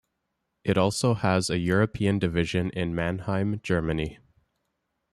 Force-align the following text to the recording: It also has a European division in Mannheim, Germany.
It 0.63 0.79
also 0.79 1.13
has 1.13 1.51
a 1.51 1.59
European 1.59 2.17
division 2.17 2.71
in 2.71 2.95
Mannheim, 2.95 3.59
Germany. 3.61 4.17